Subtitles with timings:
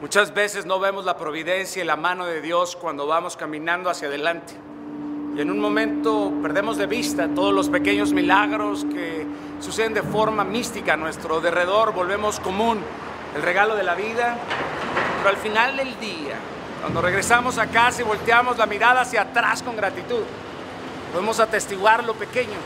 [0.00, 4.06] Muchas veces no vemos la providencia y la mano de Dios cuando vamos caminando hacia
[4.06, 4.54] adelante.
[5.36, 9.26] Y en un momento perdemos de vista todos los pequeños milagros que
[9.58, 12.78] suceden de forma mística a nuestro derredor, volvemos común
[13.34, 14.36] el regalo de la vida,
[15.18, 16.36] pero al final del día,
[16.80, 20.22] cuando regresamos a casa y volteamos la mirada hacia atrás con gratitud,
[21.12, 22.56] podemos atestiguar lo pequeño,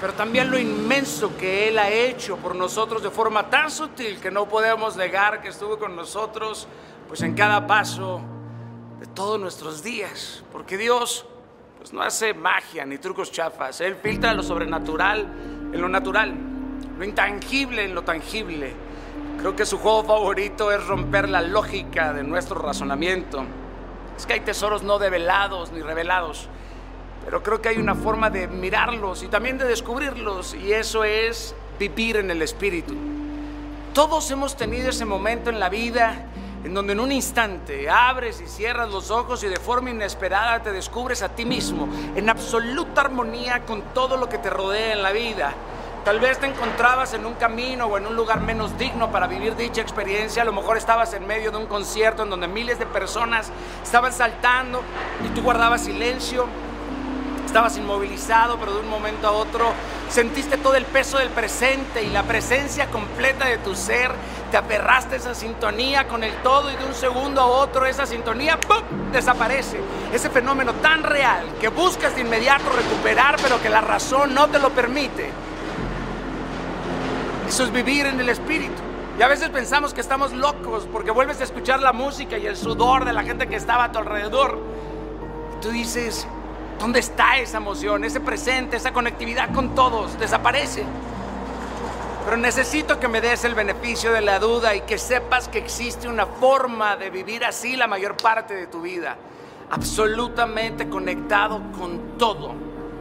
[0.00, 4.30] pero también lo inmenso que Él ha hecho por nosotros de forma tan sutil que
[4.30, 6.68] no podemos negar que estuvo con nosotros
[7.08, 8.20] pues en cada paso
[9.00, 11.26] de todos nuestros días, porque Dios
[11.78, 15.20] pues no hace magia ni trucos chafas, Él filtra lo sobrenatural
[15.72, 16.34] en lo natural,
[16.96, 18.74] lo intangible en lo tangible.
[19.38, 23.44] Creo que su juego favorito es romper la lógica de nuestro razonamiento.
[24.16, 26.48] Es que hay tesoros no develados ni revelados
[27.28, 31.54] pero creo que hay una forma de mirarlos y también de descubrirlos y eso es
[31.78, 32.94] vivir en el Espíritu.
[33.92, 36.24] Todos hemos tenido ese momento en la vida
[36.64, 40.72] en donde en un instante abres y cierras los ojos y de forma inesperada te
[40.72, 45.12] descubres a ti mismo en absoluta armonía con todo lo que te rodea en la
[45.12, 45.52] vida.
[46.06, 49.54] Tal vez te encontrabas en un camino o en un lugar menos digno para vivir
[49.54, 50.40] dicha experiencia.
[50.40, 53.50] A lo mejor estabas en medio de un concierto en donde miles de personas
[53.82, 54.80] estaban saltando
[55.26, 56.48] y tú guardabas silencio
[57.48, 59.72] Estabas inmovilizado, pero de un momento a otro
[60.10, 64.12] sentiste todo el peso del presente y la presencia completa de tu ser.
[64.50, 68.04] Te aferraste a esa sintonía con el todo y de un segundo a otro esa
[68.04, 68.82] sintonía ¡pum!
[69.12, 69.80] desaparece.
[70.12, 74.58] Ese fenómeno tan real que buscas de inmediato recuperar, pero que la razón no te
[74.58, 75.30] lo permite.
[77.48, 78.82] Eso es vivir en el espíritu.
[79.18, 82.58] Y a veces pensamos que estamos locos porque vuelves a escuchar la música y el
[82.58, 84.60] sudor de la gente que estaba a tu alrededor.
[85.56, 86.28] Y tú dices,
[86.78, 90.18] ¿Dónde está esa emoción, ese presente, esa conectividad con todos?
[90.18, 90.84] Desaparece.
[92.24, 96.08] Pero necesito que me des el beneficio de la duda y que sepas que existe
[96.08, 99.16] una forma de vivir así la mayor parte de tu vida.
[99.70, 102.54] Absolutamente conectado con todo.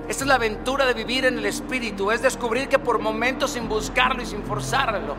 [0.08, 3.68] Esta es la aventura de vivir en el Espíritu, es descubrir que por momentos sin
[3.68, 5.16] buscarlo y sin forzarlo,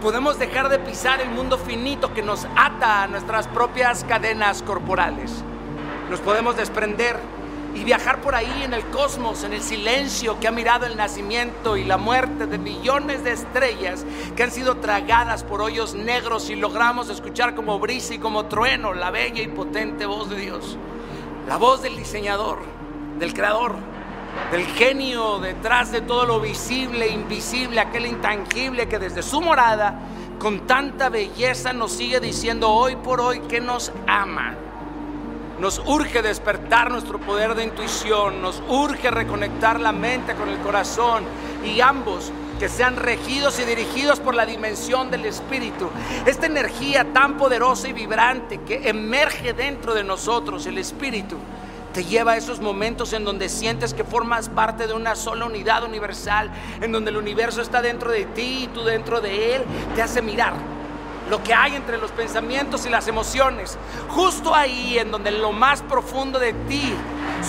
[0.00, 5.44] podemos dejar de pisar el mundo finito que nos ata a nuestras propias cadenas corporales.
[6.08, 7.20] Nos podemos desprender
[7.74, 11.76] y viajar por ahí en el cosmos, en el silencio que ha mirado el nacimiento
[11.76, 14.04] y la muerte de millones de estrellas
[14.36, 18.92] que han sido tragadas por hoyos negros y logramos escuchar como brisa y como trueno
[18.92, 20.76] la bella y potente voz de Dios.
[21.46, 22.58] La voz del diseñador,
[23.18, 23.76] del creador,
[24.50, 29.98] del genio detrás de todo lo visible invisible, aquel intangible que desde su morada
[30.38, 34.56] con tanta belleza nos sigue diciendo hoy por hoy que nos ama
[35.60, 41.24] nos urge despertar nuestro poder de intuición, nos urge reconectar la mente con el corazón
[41.62, 45.90] y ambos que sean regidos y dirigidos por la dimensión del Espíritu.
[46.24, 51.36] Esta energía tan poderosa y vibrante que emerge dentro de nosotros, el Espíritu,
[51.92, 55.84] te lleva a esos momentos en donde sientes que formas parte de una sola unidad
[55.84, 56.50] universal,
[56.80, 59.62] en donde el universo está dentro de ti y tú dentro de él,
[59.94, 60.54] te hace mirar
[61.30, 63.78] lo que hay entre los pensamientos y las emociones.
[64.08, 66.92] Justo ahí en donde lo más profundo de ti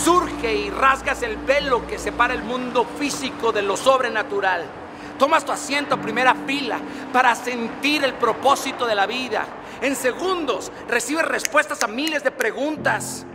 [0.05, 4.65] surge y rasgas el velo que separa el mundo físico de lo sobrenatural.
[5.17, 6.79] Tomas tu asiento a primera fila
[7.11, 9.45] para sentir el propósito de la vida.
[9.81, 13.25] En segundos recibes respuestas a miles de preguntas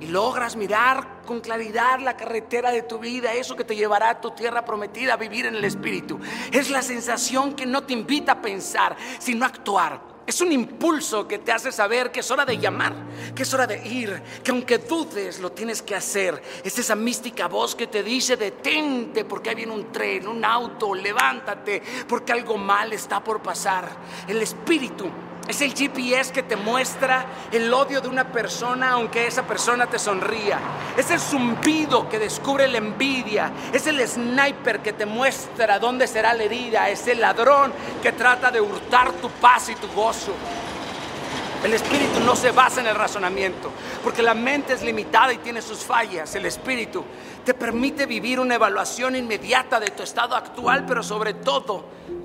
[0.00, 4.20] y logras mirar con claridad la carretera de tu vida, eso que te llevará a
[4.20, 6.18] tu tierra prometida, a vivir en el Espíritu.
[6.50, 10.10] Es la sensación que no te invita a pensar, sino a actuar.
[10.26, 12.94] Es un impulso que te hace saber que es hora de llamar,
[13.34, 16.40] que es hora de ir, que aunque dudes lo tienes que hacer.
[16.62, 20.94] Es esa mística voz que te dice detente porque ahí viene un tren, un auto,
[20.94, 23.88] levántate porque algo mal está por pasar.
[24.28, 25.10] El Espíritu
[25.50, 29.98] es el GPS que te muestra el odio de una persona aunque esa persona te
[29.98, 30.58] sonría.
[30.96, 33.52] Es el zumbido que descubre la envidia.
[33.72, 36.88] Es el sniper que te muestra dónde será la herida.
[36.88, 37.72] Es el ladrón
[38.02, 40.32] que trata de hurtar tu paz y tu gozo.
[41.64, 43.70] El espíritu no se basa en el razonamiento,
[44.02, 46.34] porque la mente es limitada y tiene sus fallas.
[46.34, 47.04] El espíritu
[47.44, 51.84] te permite vivir una evaluación inmediata de tu estado actual, pero sobre todo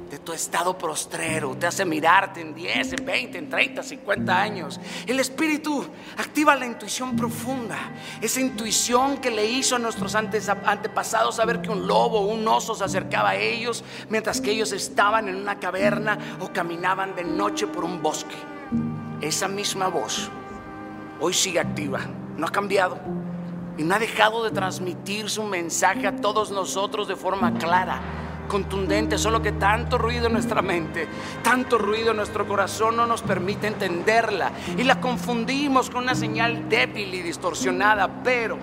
[0.09, 4.79] de tu estado prostrero, te hace mirarte en 10, en 20, en 30, 50 años.
[5.07, 5.85] El Espíritu
[6.17, 7.77] activa la intuición profunda,
[8.21, 12.75] esa intuición que le hizo a nuestros antepasados saber que un lobo o un oso
[12.75, 17.67] se acercaba a ellos mientras que ellos estaban en una caverna o caminaban de noche
[17.67, 18.35] por un bosque.
[19.21, 20.29] Esa misma voz
[21.19, 22.01] hoy sigue activa,
[22.37, 22.99] no ha cambiado.
[23.77, 28.01] Y no ha dejado de transmitir su mensaje a todos nosotros de forma clara
[28.47, 31.07] contundente, solo que tanto ruido en nuestra mente,
[31.43, 34.51] tanto ruido en nuestro corazón no nos permite entenderla.
[34.77, 38.57] Y la confundimos con una señal débil y distorsionada, pero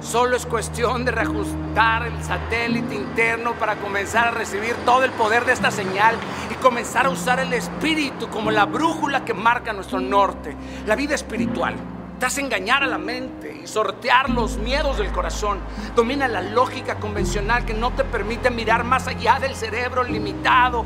[0.00, 5.44] solo es cuestión de reajustar el satélite interno para comenzar a recibir todo el poder
[5.44, 6.16] de esta señal
[6.50, 10.56] y comenzar a usar el espíritu como la brújula que marca nuestro norte,
[10.86, 11.74] la vida espiritual
[12.18, 15.58] te engañar a la mente y sortear los miedos del corazón.
[15.94, 20.84] Domina la lógica convencional que no te permite mirar más allá del cerebro limitado,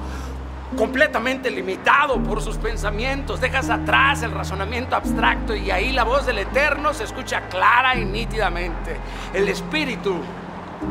[0.77, 3.41] completamente limitado por sus pensamientos.
[3.41, 8.05] Dejas atrás el razonamiento abstracto y ahí la voz del Eterno se escucha clara y
[8.05, 8.97] nítidamente.
[9.33, 10.17] El Espíritu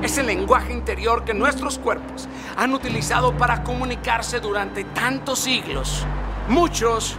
[0.01, 2.27] es el lenguaje interior que nuestros cuerpos
[2.57, 6.05] han utilizado para comunicarse durante tantos siglos.
[6.47, 7.17] Muchos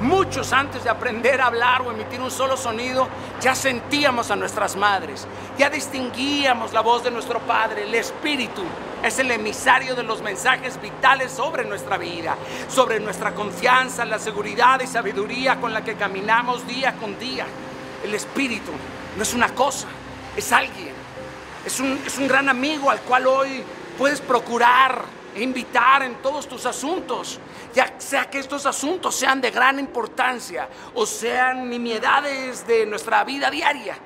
[0.00, 3.08] Muchos antes de aprender a hablar o emitir un solo sonido,
[3.40, 5.26] ya sentíamos a nuestras madres,
[5.56, 8.62] ya distinguíamos la voz de nuestro Padre, el Espíritu.
[9.02, 12.36] Es el emisario de los mensajes vitales sobre nuestra vida,
[12.68, 17.46] sobre nuestra confianza, la seguridad y sabiduría con la que caminamos día con día.
[18.02, 18.72] El Espíritu
[19.16, 19.86] no es una cosa,
[20.36, 20.94] es alguien.
[21.64, 23.62] Es un, es un gran amigo al cual hoy
[23.96, 25.02] puedes procurar
[25.34, 27.40] e invitar en todos tus asuntos,
[27.74, 33.50] ya sea que estos asuntos sean de gran importancia o sean nimiedades de nuestra vida
[33.50, 33.96] diaria.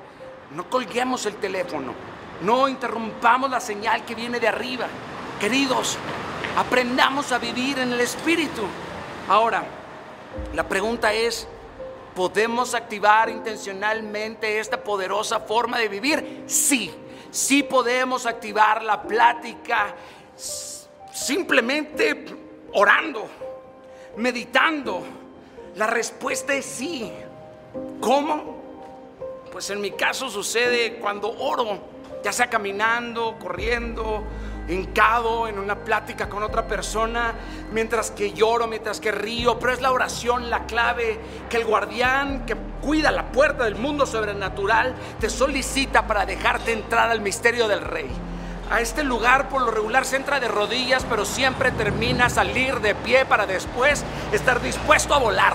[0.51, 1.93] No colguemos el teléfono,
[2.41, 4.87] no interrumpamos la señal que viene de arriba.
[5.39, 5.97] Queridos,
[6.57, 8.63] aprendamos a vivir en el Espíritu.
[9.27, 9.63] Ahora,
[10.55, 11.47] la pregunta es,
[12.15, 16.43] ¿podemos activar intencionalmente esta poderosa forma de vivir?
[16.47, 16.91] Sí,
[17.29, 19.95] sí podemos activar la plática
[21.11, 22.25] simplemente
[22.73, 23.27] orando,
[24.17, 25.03] meditando.
[25.75, 27.11] La respuesta es sí.
[27.99, 28.59] ¿Cómo?
[29.51, 31.79] Pues en mi caso sucede cuando oro,
[32.23, 34.23] ya sea caminando, corriendo,
[34.67, 37.33] hincado en una plática con otra persona,
[37.71, 41.19] mientras que lloro, mientras que río, pero es la oración la clave
[41.49, 47.09] que el guardián que cuida la puerta del mundo sobrenatural te solicita para dejarte entrar
[47.09, 48.09] al misterio del rey
[48.69, 52.93] a este lugar por lo regular se entra de rodillas, pero siempre termina salir de
[52.93, 55.53] pie para después estar dispuesto a volar.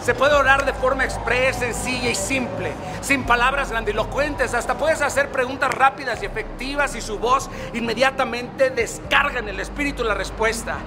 [0.00, 2.72] Se puede orar de forma expresa, sencilla y simple,
[3.02, 4.52] sin palabras grandilocuentes.
[4.52, 10.02] Hasta puedes hacer preguntas rápidas y efectivas y su voz inmediatamente descarga en el espíritu
[10.02, 10.78] la respuesta.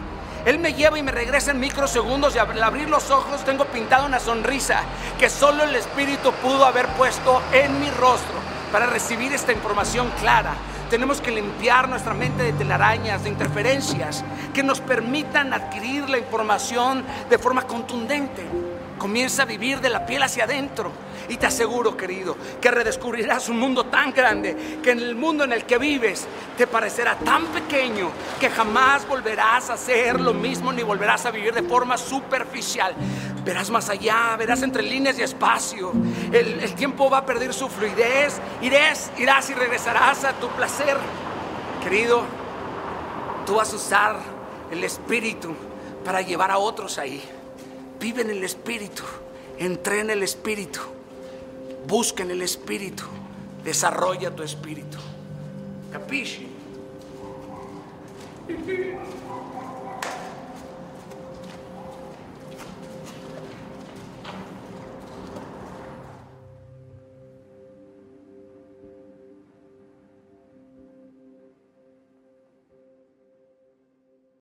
[0.46, 4.06] Él me lleva y me regresa en microsegundos y al abrir los ojos tengo pintada
[4.06, 4.82] una sonrisa
[5.18, 8.36] que solo el espíritu pudo haber puesto en mi rostro
[8.72, 10.54] para recibir esta información clara
[10.90, 14.24] tenemos que limpiar nuestra mente de telarañas, de interferencias,
[14.54, 18.44] que nos permitan adquirir la información de forma contundente.
[18.98, 20.92] Comienza a vivir de la piel hacia adentro.
[21.28, 25.54] Y te aseguro, querido, que redescubrirás un mundo tan grande que en el mundo en
[25.54, 30.84] el que vives te parecerá tan pequeño que jamás volverás a hacer lo mismo ni
[30.84, 32.94] volverás a vivir de forma superficial.
[33.46, 35.94] Verás más allá, verás entre líneas y espacio.
[36.32, 38.42] El, tiempo va a perder su fluidez.
[38.60, 40.98] Irás, irás y regresarás a tu placer.
[41.84, 42.24] Querido,
[43.46, 44.20] tú vas a usar
[44.72, 45.56] el espíritu
[46.04, 47.22] para llevar a otros ahí.
[48.00, 49.04] Vive en el espíritu,
[49.60, 50.80] entrena el espíritu,
[51.88, 53.04] busca en el espíritu,
[53.64, 54.98] desarrolla tu espíritu.
[55.92, 56.48] ¿Capisci?